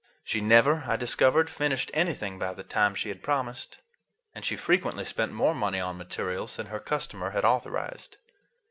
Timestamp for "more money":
5.31-5.79